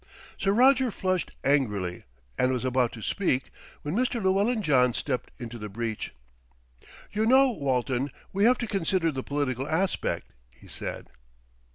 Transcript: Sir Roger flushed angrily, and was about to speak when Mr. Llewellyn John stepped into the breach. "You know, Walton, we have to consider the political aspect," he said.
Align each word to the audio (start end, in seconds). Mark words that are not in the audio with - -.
Sir 0.35 0.51
Roger 0.51 0.89
flushed 0.89 1.29
angrily, 1.43 2.05
and 2.35 2.51
was 2.51 2.65
about 2.65 2.91
to 2.93 3.03
speak 3.03 3.51
when 3.83 3.93
Mr. 3.95 4.19
Llewellyn 4.19 4.63
John 4.63 4.95
stepped 4.95 5.29
into 5.39 5.59
the 5.59 5.69
breach. 5.69 6.11
"You 7.13 7.27
know, 7.27 7.51
Walton, 7.51 8.09
we 8.33 8.45
have 8.45 8.57
to 8.57 8.67
consider 8.67 9.11
the 9.11 9.21
political 9.21 9.67
aspect," 9.67 10.31
he 10.51 10.67
said. 10.67 11.11